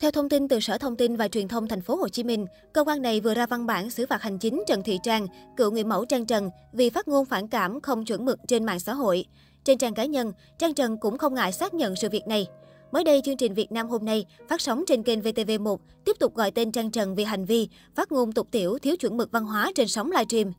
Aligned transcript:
Theo 0.00 0.10
thông 0.10 0.28
tin 0.28 0.48
từ 0.48 0.60
Sở 0.60 0.78
Thông 0.78 0.96
tin 0.96 1.16
và 1.16 1.28
Truyền 1.28 1.48
thông 1.48 1.68
Thành 1.68 1.80
phố 1.80 1.96
Hồ 1.96 2.08
Chí 2.08 2.24
Minh, 2.24 2.46
cơ 2.72 2.84
quan 2.84 3.02
này 3.02 3.20
vừa 3.20 3.34
ra 3.34 3.46
văn 3.46 3.66
bản 3.66 3.90
xử 3.90 4.06
phạt 4.06 4.22
hành 4.22 4.38
chính 4.38 4.62
Trần 4.66 4.82
Thị 4.82 4.98
Trang, 5.02 5.26
cựu 5.56 5.70
người 5.70 5.84
mẫu 5.84 6.04
Trang 6.04 6.26
Trần 6.26 6.50
vì 6.72 6.90
phát 6.90 7.08
ngôn 7.08 7.24
phản 7.24 7.48
cảm 7.48 7.80
không 7.80 8.04
chuẩn 8.04 8.24
mực 8.24 8.38
trên 8.48 8.64
mạng 8.64 8.80
xã 8.80 8.94
hội. 8.94 9.24
Trên 9.64 9.78
trang 9.78 9.94
cá 9.94 10.04
nhân, 10.04 10.32
Trang 10.58 10.74
Trần 10.74 10.96
cũng 10.96 11.18
không 11.18 11.34
ngại 11.34 11.52
xác 11.52 11.74
nhận 11.74 11.96
sự 11.96 12.08
việc 12.08 12.26
này. 12.26 12.46
Mới 12.92 13.04
đây, 13.04 13.20
chương 13.24 13.36
trình 13.36 13.54
Việt 13.54 13.72
Nam 13.72 13.88
hôm 13.88 14.04
nay 14.04 14.26
phát 14.48 14.60
sóng 14.60 14.84
trên 14.86 15.02
kênh 15.02 15.20
VTV1 15.20 15.76
tiếp 16.04 16.16
tục 16.20 16.34
gọi 16.34 16.50
tên 16.50 16.72
Trang 16.72 16.90
Trần 16.90 17.14
vì 17.14 17.24
hành 17.24 17.44
vi 17.44 17.68
phát 17.94 18.12
ngôn 18.12 18.32
tục 18.32 18.48
tiểu 18.50 18.78
thiếu 18.78 18.96
chuẩn 18.96 19.16
mực 19.16 19.32
văn 19.32 19.44
hóa 19.44 19.72
trên 19.74 19.88
sóng 19.88 20.10
livestream. 20.10 20.52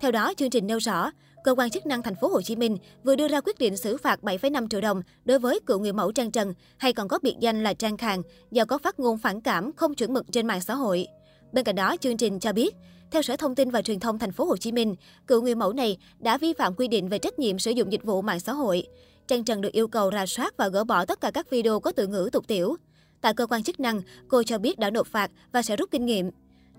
Theo 0.00 0.10
đó, 0.10 0.32
chương 0.36 0.50
trình 0.50 0.66
nêu 0.66 0.78
rõ, 0.78 1.10
cơ 1.44 1.54
quan 1.54 1.70
chức 1.70 1.86
năng 1.86 2.02
thành 2.02 2.14
phố 2.14 2.28
Hồ 2.28 2.42
Chí 2.42 2.56
Minh 2.56 2.76
vừa 3.04 3.16
đưa 3.16 3.28
ra 3.28 3.40
quyết 3.40 3.58
định 3.58 3.76
xử 3.76 3.96
phạt 3.96 4.20
7,5 4.22 4.68
triệu 4.68 4.80
đồng 4.80 5.02
đối 5.24 5.38
với 5.38 5.60
cựu 5.66 5.78
người 5.78 5.92
mẫu 5.92 6.12
Trang 6.12 6.30
Trần 6.30 6.54
hay 6.76 6.92
còn 6.92 7.08
có 7.08 7.18
biệt 7.22 7.36
danh 7.40 7.62
là 7.62 7.74
Trang 7.74 7.96
Khang 7.96 8.22
do 8.50 8.64
có 8.64 8.78
phát 8.78 9.00
ngôn 9.00 9.18
phản 9.18 9.40
cảm 9.40 9.72
không 9.72 9.94
chuẩn 9.94 10.12
mực 10.12 10.32
trên 10.32 10.46
mạng 10.46 10.60
xã 10.60 10.74
hội. 10.74 11.06
Bên 11.52 11.64
cạnh 11.64 11.76
đó, 11.76 11.96
chương 12.00 12.16
trình 12.16 12.40
cho 12.40 12.52
biết, 12.52 12.74
theo 13.10 13.22
Sở 13.22 13.36
Thông 13.36 13.54
tin 13.54 13.70
và 13.70 13.82
Truyền 13.82 14.00
thông 14.00 14.18
thành 14.18 14.32
phố 14.32 14.44
Hồ 14.44 14.56
Chí 14.56 14.72
Minh, 14.72 14.94
cựu 15.26 15.42
người 15.42 15.54
mẫu 15.54 15.72
này 15.72 15.98
đã 16.18 16.38
vi 16.38 16.52
phạm 16.52 16.74
quy 16.74 16.88
định 16.88 17.08
về 17.08 17.18
trách 17.18 17.38
nhiệm 17.38 17.58
sử 17.58 17.70
dụng 17.70 17.92
dịch 17.92 18.04
vụ 18.04 18.22
mạng 18.22 18.40
xã 18.40 18.52
hội. 18.52 18.86
Trang 19.26 19.44
Trần 19.44 19.60
được 19.60 19.72
yêu 19.72 19.88
cầu 19.88 20.10
rà 20.12 20.26
soát 20.26 20.56
và 20.56 20.68
gỡ 20.68 20.84
bỏ 20.84 21.04
tất 21.04 21.20
cả 21.20 21.30
các 21.30 21.50
video 21.50 21.80
có 21.80 21.92
từ 21.92 22.06
ngữ 22.06 22.30
tục 22.32 22.46
tiểu. 22.48 22.76
Tại 23.20 23.34
cơ 23.34 23.46
quan 23.46 23.62
chức 23.62 23.80
năng, 23.80 24.02
cô 24.28 24.42
cho 24.42 24.58
biết 24.58 24.78
đã 24.78 24.90
nộp 24.90 25.06
phạt 25.06 25.30
và 25.52 25.62
sẽ 25.62 25.76
rút 25.76 25.90
kinh 25.90 26.06
nghiệm. 26.06 26.30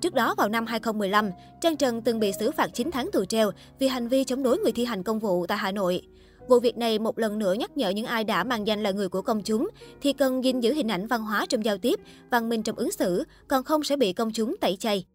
Trước 0.02 0.14
đó 0.14 0.36
vào 0.38 0.50
năm 0.50 0.66
2015, 0.66 1.32
Trang 1.62 1.78
Trần 1.78 2.02
từng 2.02 2.20
bị 2.20 2.32
xử 2.40 2.52
phạt 2.52 2.68
9 2.74 2.92
tháng 2.92 3.12
tù 3.12 3.26
treo 3.26 3.52
vì 3.80 3.88
hành 3.88 4.08
vi 4.08 4.24
chống 4.24 4.44
đối 4.44 4.58
người 4.58 4.72
thi 4.72 4.86
hành 4.86 5.04
công 5.04 5.20
vụ 5.20 5.46
tại 5.46 5.58
Hà 5.58 5.72
Nội. 5.72 6.02
Vụ 6.48 6.60
việc 6.60 6.78
này 6.78 7.00
một 7.00 7.20
lần 7.20 7.40
nữa 7.40 7.54
nhắc 7.54 7.78
nhở 7.78 7.90
những 7.90 8.06
ai 8.06 8.24
đã 8.24 8.44
mang 8.44 8.68
danh 8.68 8.84
là 8.84 8.92
người 8.92 9.10
của 9.10 9.22
công 9.22 9.42
chúng 9.44 9.70
thì 10.02 10.14
cần 10.14 10.44
gìn 10.44 10.60
giữ 10.60 10.74
hình 10.74 10.92
ảnh 10.92 11.08
văn 11.08 11.24
hóa 11.24 11.46
trong 11.50 11.66
giao 11.66 11.78
tiếp, 11.78 12.00
văn 12.32 12.50
minh 12.50 12.64
trong 12.64 12.76
ứng 12.76 12.92
xử, 12.92 13.24
còn 13.48 13.64
không 13.64 13.84
sẽ 13.84 13.96
bị 13.96 14.14
công 14.14 14.32
chúng 14.32 14.58
tẩy 14.58 14.76
chay. 14.76 15.06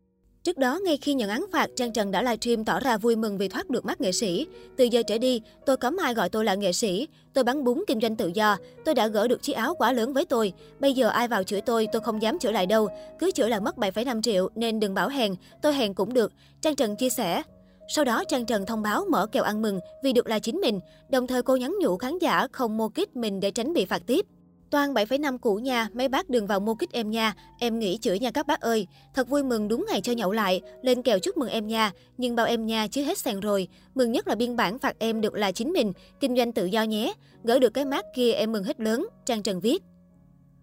Trước 0.46 0.58
đó, 0.58 0.78
ngay 0.84 0.96
khi 0.96 1.14
nhận 1.14 1.30
án 1.30 1.44
phạt, 1.52 1.70
Trang 1.76 1.92
Trần 1.92 2.10
đã 2.10 2.22
livestream 2.22 2.64
tỏ 2.64 2.80
ra 2.80 2.96
vui 2.96 3.16
mừng 3.16 3.38
vì 3.38 3.48
thoát 3.48 3.70
được 3.70 3.84
mắt 3.84 4.00
nghệ 4.00 4.12
sĩ. 4.12 4.46
Từ 4.76 4.84
giờ 4.84 5.02
trở 5.06 5.18
đi, 5.18 5.40
tôi 5.66 5.76
cấm 5.76 5.96
ai 5.96 6.14
gọi 6.14 6.28
tôi 6.28 6.44
là 6.44 6.54
nghệ 6.54 6.72
sĩ. 6.72 7.08
Tôi 7.32 7.44
bán 7.44 7.64
bún 7.64 7.84
kinh 7.86 8.00
doanh 8.00 8.16
tự 8.16 8.30
do. 8.34 8.56
Tôi 8.84 8.94
đã 8.94 9.06
gỡ 9.06 9.28
được 9.28 9.42
chiếc 9.42 9.52
áo 9.52 9.74
quá 9.74 9.92
lớn 9.92 10.12
với 10.12 10.24
tôi. 10.24 10.52
Bây 10.80 10.92
giờ 10.92 11.08
ai 11.08 11.28
vào 11.28 11.42
chửi 11.42 11.60
tôi, 11.60 11.88
tôi 11.92 12.02
không 12.02 12.22
dám 12.22 12.38
chửi 12.38 12.52
lại 12.52 12.66
đâu. 12.66 12.88
Cứ 13.18 13.30
chửi 13.30 13.50
là 13.50 13.60
mất 13.60 13.76
7,5 13.76 14.22
triệu, 14.22 14.48
nên 14.54 14.80
đừng 14.80 14.94
bảo 14.94 15.08
hèn. 15.08 15.34
Tôi 15.62 15.74
hèn 15.74 15.94
cũng 15.94 16.14
được. 16.14 16.32
Trang 16.60 16.76
Trần 16.76 16.96
chia 16.96 17.10
sẻ. 17.10 17.42
Sau 17.88 18.04
đó, 18.04 18.24
Trang 18.28 18.46
Trần 18.46 18.66
thông 18.66 18.82
báo 18.82 19.04
mở 19.10 19.26
kèo 19.26 19.42
ăn 19.42 19.62
mừng 19.62 19.80
vì 20.04 20.12
được 20.12 20.28
là 20.28 20.38
chính 20.38 20.56
mình. 20.56 20.80
Đồng 21.08 21.26
thời 21.26 21.42
cô 21.42 21.56
nhắn 21.56 21.74
nhủ 21.80 21.96
khán 21.96 22.18
giả 22.18 22.46
không 22.52 22.76
mua 22.76 22.88
kit 22.88 23.16
mình 23.16 23.40
để 23.40 23.50
tránh 23.50 23.72
bị 23.72 23.84
phạt 23.84 24.02
tiếp. 24.06 24.26
Toàn 24.70 24.94
7,5 24.94 25.38
cũ 25.38 25.54
nha, 25.54 25.88
mấy 25.92 26.08
bác 26.08 26.30
đừng 26.30 26.46
vào 26.46 26.60
mua 26.60 26.74
kích 26.74 26.92
em 26.92 27.10
nha, 27.10 27.34
em 27.58 27.78
nghĩ 27.78 27.98
chửi 27.98 28.18
nha 28.18 28.30
các 28.30 28.46
bác 28.46 28.60
ơi. 28.60 28.86
Thật 29.14 29.28
vui 29.28 29.42
mừng 29.42 29.68
đúng 29.68 29.84
ngày 29.88 30.00
cho 30.00 30.12
nhậu 30.12 30.32
lại, 30.32 30.60
lên 30.82 31.02
kèo 31.02 31.18
chúc 31.18 31.36
mừng 31.36 31.48
em 31.48 31.66
nha, 31.66 31.92
nhưng 32.18 32.36
bao 32.36 32.46
em 32.46 32.66
nha 32.66 32.86
chứ 32.86 33.02
hết 33.02 33.18
sàn 33.18 33.40
rồi. 33.40 33.68
Mừng 33.94 34.12
nhất 34.12 34.28
là 34.28 34.34
biên 34.34 34.56
bản 34.56 34.78
phạt 34.78 34.98
em 34.98 35.20
được 35.20 35.34
là 35.34 35.52
chính 35.52 35.72
mình, 35.72 35.92
kinh 36.20 36.36
doanh 36.36 36.52
tự 36.52 36.66
do 36.66 36.82
nhé. 36.82 37.14
Gỡ 37.44 37.58
được 37.58 37.74
cái 37.74 37.84
mát 37.84 38.04
kia 38.14 38.32
em 38.32 38.52
mừng 38.52 38.64
hết 38.64 38.80
lớn, 38.80 39.06
Trang 39.26 39.42
Trần 39.42 39.60
viết. 39.60 39.82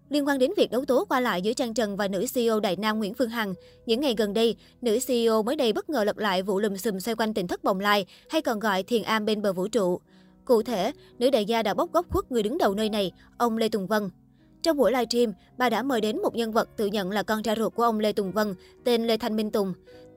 Liên 0.08 0.28
quan 0.28 0.38
đến 0.38 0.50
việc 0.56 0.70
đấu 0.70 0.84
tố 0.84 1.04
qua 1.04 1.20
lại 1.20 1.42
giữa 1.42 1.52
Trang 1.52 1.74
Trần 1.74 1.96
và 1.96 2.08
nữ 2.08 2.24
CEO 2.34 2.60
Đại 2.60 2.76
Nam 2.76 2.98
Nguyễn 2.98 3.14
Phương 3.14 3.30
Hằng, 3.30 3.54
những 3.86 4.00
ngày 4.00 4.14
gần 4.18 4.34
đây, 4.34 4.56
nữ 4.82 4.98
CEO 5.06 5.42
mới 5.42 5.56
đây 5.56 5.72
bất 5.72 5.90
ngờ 5.90 6.04
lật 6.04 6.18
lại 6.18 6.42
vụ 6.42 6.60
lùm 6.60 6.76
xùm 6.76 6.98
xoay 6.98 7.14
quanh 7.14 7.34
tỉnh 7.34 7.46
thất 7.46 7.64
bồng 7.64 7.80
lai, 7.80 8.06
hay 8.30 8.42
còn 8.42 8.60
gọi 8.60 8.82
thiền 8.82 9.02
am 9.02 9.24
bên 9.24 9.42
bờ 9.42 9.52
vũ 9.52 9.68
trụ. 9.68 10.00
Cụ 10.44 10.62
thể, 10.62 10.92
nữ 11.18 11.30
đại 11.30 11.44
gia 11.44 11.62
đã 11.62 11.74
bóc 11.74 11.92
góc 11.92 12.06
khuất 12.10 12.32
người 12.32 12.42
đứng 12.42 12.58
đầu 12.58 12.74
nơi 12.74 12.88
này, 12.88 13.12
ông 13.38 13.58
Lê 13.58 13.68
Tùng 13.68 13.86
Vân. 13.86 14.10
Trong 14.62 14.76
buổi 14.76 14.92
livestream, 14.92 15.32
bà 15.58 15.70
đã 15.70 15.82
mời 15.82 16.00
đến 16.00 16.22
một 16.22 16.34
nhân 16.34 16.52
vật 16.52 16.68
tự 16.76 16.86
nhận 16.86 17.10
là 17.10 17.22
con 17.22 17.42
trai 17.42 17.56
ruột 17.58 17.74
của 17.74 17.82
ông 17.82 18.00
Lê 18.00 18.12
Tùng 18.12 18.32
Vân, 18.32 18.54
tên 18.84 19.06
Lê 19.06 19.16
Thanh 19.16 19.36
Minh 19.36 19.50
Tùng. 19.50 19.72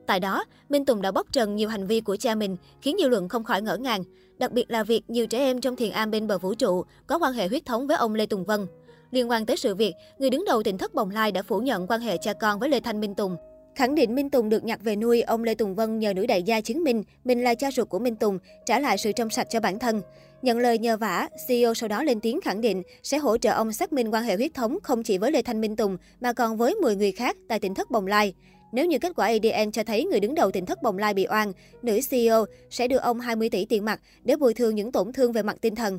Tại 0.06 0.20
đó, 0.20 0.44
Minh 0.68 0.84
Tùng 0.84 1.02
đã 1.02 1.10
bóc 1.10 1.26
trần 1.32 1.56
nhiều 1.56 1.68
hành 1.68 1.86
vi 1.86 2.00
của 2.00 2.16
cha 2.16 2.34
mình, 2.34 2.56
khiến 2.82 2.96
dư 3.00 3.08
luận 3.08 3.28
không 3.28 3.44
khỏi 3.44 3.62
ngỡ 3.62 3.76
ngàng. 3.76 4.04
Đặc 4.38 4.52
biệt 4.52 4.70
là 4.70 4.82
việc 4.82 5.10
nhiều 5.10 5.26
trẻ 5.26 5.38
em 5.38 5.60
trong 5.60 5.76
thiền 5.76 5.90
am 5.90 6.10
bên 6.10 6.26
bờ 6.26 6.38
vũ 6.38 6.54
trụ 6.54 6.84
có 7.06 7.18
quan 7.18 7.32
hệ 7.32 7.48
huyết 7.48 7.66
thống 7.66 7.86
với 7.86 7.96
ông 7.96 8.14
Lê 8.14 8.26
Tùng 8.26 8.44
Vân. 8.44 8.66
Liên 9.10 9.30
quan 9.30 9.46
tới 9.46 9.56
sự 9.56 9.74
việc, 9.74 9.94
người 10.18 10.30
đứng 10.30 10.44
đầu 10.44 10.62
tỉnh 10.62 10.78
thất 10.78 10.94
Bồng 10.94 11.10
Lai 11.10 11.32
đã 11.32 11.42
phủ 11.42 11.58
nhận 11.58 11.86
quan 11.86 12.00
hệ 12.00 12.16
cha 12.16 12.32
con 12.32 12.58
với 12.58 12.68
Lê 12.68 12.80
Thanh 12.80 13.00
Minh 13.00 13.14
Tùng. 13.14 13.36
Khẳng 13.78 13.94
định 13.94 14.14
Minh 14.14 14.30
Tùng 14.30 14.48
được 14.48 14.64
nhặt 14.64 14.80
về 14.82 14.96
nuôi, 14.96 15.22
ông 15.22 15.44
Lê 15.44 15.54
Tùng 15.54 15.74
Vân 15.74 15.98
nhờ 15.98 16.14
nữ 16.14 16.26
đại 16.26 16.42
gia 16.42 16.60
chứng 16.60 16.84
minh 16.84 17.02
mình 17.24 17.44
là 17.44 17.54
cha 17.54 17.70
ruột 17.70 17.88
của 17.88 17.98
Minh 17.98 18.16
Tùng, 18.16 18.38
trả 18.66 18.78
lại 18.78 18.98
sự 18.98 19.12
trong 19.12 19.30
sạch 19.30 19.46
cho 19.50 19.60
bản 19.60 19.78
thân. 19.78 20.02
Nhận 20.42 20.58
lời 20.58 20.78
nhờ 20.78 20.96
vả, 20.96 21.28
CEO 21.48 21.74
sau 21.74 21.88
đó 21.88 22.02
lên 22.02 22.20
tiếng 22.20 22.40
khẳng 22.40 22.60
định 22.60 22.82
sẽ 23.02 23.18
hỗ 23.18 23.38
trợ 23.38 23.50
ông 23.50 23.72
xác 23.72 23.92
minh 23.92 24.10
quan 24.10 24.24
hệ 24.24 24.36
huyết 24.36 24.54
thống 24.54 24.78
không 24.82 25.02
chỉ 25.02 25.18
với 25.18 25.32
Lê 25.32 25.42
Thanh 25.42 25.60
Minh 25.60 25.76
Tùng 25.76 25.96
mà 26.20 26.32
còn 26.32 26.56
với 26.56 26.74
10 26.74 26.96
người 26.96 27.12
khác 27.12 27.36
tại 27.48 27.58
tỉnh 27.58 27.74
thất 27.74 27.90
Bồng 27.90 28.06
Lai. 28.06 28.34
Nếu 28.72 28.86
như 28.86 28.98
kết 28.98 29.12
quả 29.16 29.26
ADN 29.26 29.72
cho 29.72 29.84
thấy 29.84 30.04
người 30.04 30.20
đứng 30.20 30.34
đầu 30.34 30.50
tỉnh 30.50 30.66
thất 30.66 30.82
Bồng 30.82 30.98
Lai 30.98 31.14
bị 31.14 31.26
oan, 31.30 31.52
nữ 31.82 32.00
CEO 32.10 32.44
sẽ 32.70 32.88
đưa 32.88 32.98
ông 32.98 33.20
20 33.20 33.50
tỷ 33.50 33.64
tiền 33.64 33.84
mặt 33.84 34.00
để 34.24 34.36
bồi 34.36 34.54
thường 34.54 34.74
những 34.74 34.92
tổn 34.92 35.12
thương 35.12 35.32
về 35.32 35.42
mặt 35.42 35.56
tinh 35.60 35.74
thần. 35.74 35.98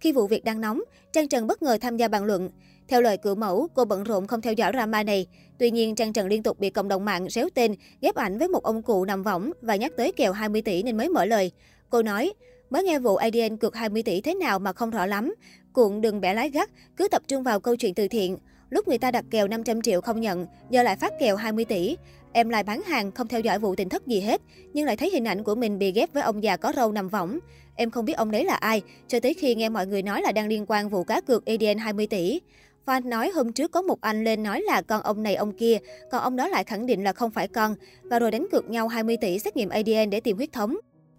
Khi 0.00 0.12
vụ 0.12 0.26
việc 0.26 0.44
đang 0.44 0.60
nóng, 0.60 0.80
Trang 1.12 1.28
Trần 1.28 1.46
bất 1.46 1.62
ngờ 1.62 1.78
tham 1.80 1.96
gia 1.96 2.08
bàn 2.08 2.24
luận. 2.24 2.50
Theo 2.88 3.00
lời 3.00 3.16
cựu 3.16 3.34
mẫu, 3.34 3.68
cô 3.74 3.84
bận 3.84 4.04
rộn 4.04 4.26
không 4.26 4.40
theo 4.40 4.52
dõi 4.52 4.72
drama 4.72 5.02
này. 5.02 5.26
Tuy 5.58 5.70
nhiên, 5.70 5.94
Trang 5.94 6.12
Trần 6.12 6.26
liên 6.26 6.42
tục 6.42 6.58
bị 6.58 6.70
cộng 6.70 6.88
đồng 6.88 7.04
mạng 7.04 7.28
réo 7.30 7.48
tên, 7.54 7.74
ghép 8.00 8.14
ảnh 8.14 8.38
với 8.38 8.48
một 8.48 8.62
ông 8.62 8.82
cụ 8.82 9.04
nằm 9.04 9.22
võng 9.22 9.52
và 9.62 9.76
nhắc 9.76 9.92
tới 9.96 10.12
kèo 10.12 10.32
20 10.32 10.62
tỷ 10.62 10.82
nên 10.82 10.96
mới 10.96 11.08
mở 11.08 11.24
lời. 11.24 11.50
Cô 11.90 12.02
nói, 12.02 12.32
mới 12.70 12.84
nghe 12.84 12.98
vụ 12.98 13.16
ADN 13.16 13.56
cược 13.56 13.74
20 13.74 14.02
tỷ 14.02 14.20
thế 14.20 14.34
nào 14.34 14.58
mà 14.58 14.72
không 14.72 14.90
rõ 14.90 15.06
lắm. 15.06 15.34
Cuộn 15.72 16.00
đừng 16.00 16.20
bẻ 16.20 16.34
lái 16.34 16.50
gắt, 16.50 16.70
cứ 16.96 17.08
tập 17.08 17.22
trung 17.28 17.42
vào 17.42 17.60
câu 17.60 17.76
chuyện 17.76 17.94
từ 17.94 18.08
thiện. 18.08 18.38
Lúc 18.70 18.88
người 18.88 18.98
ta 18.98 19.10
đặt 19.10 19.24
kèo 19.30 19.48
500 19.48 19.82
triệu 19.82 20.00
không 20.00 20.20
nhận, 20.20 20.46
giờ 20.70 20.82
lại 20.82 20.96
phát 20.96 21.12
kèo 21.20 21.36
20 21.36 21.64
tỷ. 21.64 21.96
Em 22.32 22.48
lại 22.48 22.62
bán 22.62 22.82
hàng, 22.82 23.12
không 23.12 23.28
theo 23.28 23.40
dõi 23.40 23.58
vụ 23.58 23.74
tình 23.74 23.88
thất 23.88 24.06
gì 24.06 24.20
hết, 24.20 24.40
nhưng 24.72 24.86
lại 24.86 24.96
thấy 24.96 25.10
hình 25.10 25.24
ảnh 25.24 25.44
của 25.44 25.54
mình 25.54 25.78
bị 25.78 25.92
ghép 25.92 26.12
với 26.12 26.22
ông 26.22 26.42
già 26.42 26.56
có 26.56 26.72
râu 26.76 26.92
nằm 26.92 27.08
võng. 27.08 27.38
Em 27.76 27.90
không 27.90 28.04
biết 28.04 28.12
ông 28.12 28.30
đấy 28.30 28.44
là 28.44 28.54
ai, 28.54 28.82
cho 29.08 29.20
tới 29.20 29.34
khi 29.34 29.54
nghe 29.54 29.68
mọi 29.68 29.86
người 29.86 30.02
nói 30.02 30.22
là 30.22 30.32
đang 30.32 30.48
liên 30.48 30.64
quan 30.68 30.88
vụ 30.88 31.04
cá 31.04 31.20
cược 31.20 31.46
ADN 31.46 31.78
20 31.78 32.06
tỷ. 32.06 32.40
Fan 32.86 33.08
nói 33.08 33.30
hôm 33.34 33.52
trước 33.52 33.70
có 33.70 33.82
một 33.82 34.00
anh 34.00 34.24
lên 34.24 34.42
nói 34.42 34.60
là 34.60 34.82
con 34.82 35.02
ông 35.02 35.22
này 35.22 35.34
ông 35.34 35.52
kia, 35.52 35.78
còn 36.10 36.22
ông 36.22 36.36
đó 36.36 36.48
lại 36.48 36.64
khẳng 36.64 36.86
định 36.86 37.04
là 37.04 37.12
không 37.12 37.30
phải 37.30 37.48
con, 37.48 37.74
và 38.02 38.18
rồi 38.18 38.30
đánh 38.30 38.46
cược 38.52 38.70
nhau 38.70 38.88
20 38.88 39.16
tỷ 39.16 39.38
xét 39.38 39.56
nghiệm 39.56 39.68
ADN 39.68 40.10
để 40.10 40.20
tìm 40.20 40.36
huyết 40.36 40.52
thống. 40.52 40.76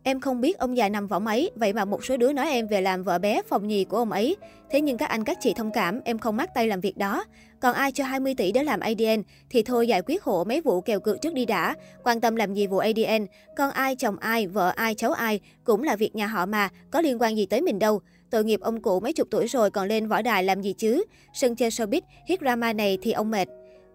Em 0.09 0.19
không 0.19 0.41
biết 0.41 0.57
ông 0.57 0.77
già 0.77 0.89
nằm 0.89 1.07
võng 1.07 1.27
ấy, 1.27 1.51
vậy 1.55 1.73
mà 1.73 1.85
một 1.85 2.05
số 2.05 2.17
đứa 2.17 2.33
nói 2.33 2.49
em 2.49 2.67
về 2.67 2.81
làm 2.81 3.03
vợ 3.03 3.19
bé 3.19 3.41
phòng 3.49 3.67
nhì 3.67 3.83
của 3.83 3.97
ông 3.97 4.11
ấy. 4.11 4.37
Thế 4.71 4.81
nhưng 4.81 4.97
các 4.97 5.09
anh 5.09 5.23
các 5.23 5.37
chị 5.41 5.53
thông 5.53 5.71
cảm, 5.71 6.01
em 6.03 6.19
không 6.19 6.37
mắc 6.37 6.49
tay 6.53 6.67
làm 6.67 6.79
việc 6.79 6.97
đó. 6.97 7.23
Còn 7.59 7.73
ai 7.75 7.91
cho 7.91 8.03
20 8.03 8.35
tỷ 8.35 8.51
để 8.51 8.63
làm 8.63 8.79
ADN 8.79 9.21
thì 9.49 9.63
thôi 9.63 9.87
giải 9.87 10.01
quyết 10.01 10.23
hộ 10.23 10.43
mấy 10.43 10.61
vụ 10.61 10.81
kèo 10.81 10.99
cược 10.99 11.21
trước 11.21 11.33
đi 11.33 11.45
đã. 11.45 11.75
Quan 12.03 12.21
tâm 12.21 12.35
làm 12.35 12.53
gì 12.53 12.67
vụ 12.67 12.77
ADN, 12.77 13.25
con 13.55 13.71
ai, 13.71 13.95
chồng 13.95 14.17
ai, 14.19 14.47
vợ 14.47 14.73
ai, 14.75 14.95
cháu 14.95 15.11
ai 15.11 15.39
cũng 15.63 15.83
là 15.83 15.95
việc 15.95 16.15
nhà 16.15 16.27
họ 16.27 16.45
mà, 16.45 16.69
có 16.91 17.01
liên 17.01 17.21
quan 17.21 17.37
gì 17.37 17.45
tới 17.45 17.61
mình 17.61 17.79
đâu. 17.79 18.01
Tội 18.29 18.43
nghiệp 18.43 18.59
ông 18.61 18.81
cụ 18.81 18.99
mấy 18.99 19.13
chục 19.13 19.27
tuổi 19.31 19.47
rồi 19.47 19.71
còn 19.71 19.87
lên 19.87 20.07
võ 20.07 20.21
đài 20.21 20.43
làm 20.43 20.61
gì 20.61 20.73
chứ. 20.73 21.03
Sân 21.33 21.55
chơi 21.55 21.69
showbiz, 21.69 22.01
hit 22.27 22.39
drama 22.41 22.73
này 22.73 22.97
thì 23.01 23.11
ông 23.11 23.31
mệt. 23.31 23.47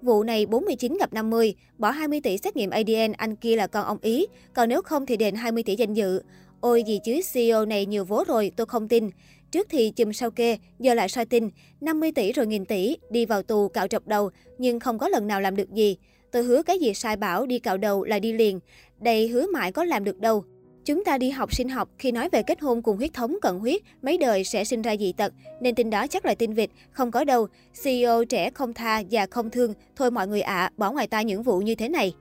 Vụ 0.05 0.23
này 0.23 0.47
49 0.47 0.97
gặp 1.01 1.13
50, 1.13 1.55
bỏ 1.79 1.91
20 1.91 2.21
tỷ 2.21 2.39
xét 2.39 2.57
nghiệm 2.57 2.71
ADN, 2.71 3.13
anh 3.17 3.37
kia 3.37 3.57
là 3.57 3.67
con 3.67 3.85
ông 3.85 3.99
Ý, 4.03 4.27
còn 4.55 4.69
nếu 4.69 4.83
không 4.83 5.07
thì 5.07 5.17
đền 5.17 5.35
20 5.35 5.63
tỷ 5.63 5.77
danh 5.77 5.95
dự. 5.95 6.23
Ôi 6.61 6.83
gì 6.83 6.99
chứ 7.05 7.21
CEO 7.33 7.67
này 7.67 7.87
nhiều 7.87 8.05
vố 8.05 8.25
rồi, 8.29 8.53
tôi 8.57 8.67
không 8.67 8.89
tin. 8.89 9.11
Trước 9.51 9.67
thì 9.71 9.91
chùm 9.91 10.13
sao 10.13 10.31
kê, 10.31 10.59
giờ 10.79 10.95
lại 10.95 11.09
soi 11.09 11.27
tin, 11.27 11.49
50 11.81 12.13
tỷ 12.13 12.33
rồi 12.33 12.47
nghìn 12.47 12.65
tỷ, 12.65 12.97
đi 13.11 13.27
vào 13.27 13.43
tù 13.43 13.69
cạo 13.69 13.87
trọc 13.87 14.07
đầu, 14.07 14.31
nhưng 14.59 14.81
không 14.81 14.99
có 14.99 15.09
lần 15.09 15.27
nào 15.27 15.41
làm 15.41 15.57
được 15.57 15.73
gì. 15.73 15.97
Tôi 16.33 16.43
hứa 16.43 16.63
cái 16.63 16.79
gì 16.79 16.95
sai 16.95 17.17
bảo 17.17 17.47
đi 17.47 17.59
cạo 17.59 17.77
đầu 17.77 18.05
là 18.05 18.19
đi 18.19 18.33
liền. 18.33 18.61
Đây 19.01 19.29
hứa 19.29 19.47
mãi 19.47 19.73
có 19.73 19.85
làm 19.85 20.05
được 20.05 20.21
đâu. 20.21 20.45
Chúng 20.85 21.05
ta 21.05 21.19
đi 21.19 21.31
học 21.31 21.55
sinh 21.55 21.69
học, 21.69 21.89
khi 21.99 22.13
nói 22.13 22.29
về 22.33 22.43
kết 22.43 22.61
hôn 22.61 22.83
cùng 22.83 22.97
huyết 22.97 23.13
thống 23.15 23.37
cận 23.43 23.59
huyết, 23.59 23.83
mấy 24.03 24.19
đời 24.19 24.45
sẽ 24.45 24.65
sinh 24.65 24.83
ra 24.83 24.97
dị 24.97 25.13
tật, 25.13 25.33
nên 25.61 25.75
tin 25.75 25.91
đó 25.91 26.07
chắc 26.07 26.25
là 26.25 26.35
tin 26.35 26.53
vịt, 26.53 26.71
không 26.91 27.11
có 27.11 27.25
đâu. 27.25 27.47
CEO 27.85 28.25
trẻ 28.25 28.51
không 28.51 28.75
tha, 28.75 28.99
già 28.99 29.27
không 29.27 29.51
thương, 29.51 29.75
thôi 29.97 30.11
mọi 30.11 30.29
người 30.29 30.41
ạ, 30.41 30.55
à, 30.55 30.71
bỏ 30.77 30.93
ngoài 30.93 31.07
tai 31.07 31.25
những 31.25 31.43
vụ 31.43 31.59
như 31.59 31.75
thế 31.75 31.89
này. 31.89 32.15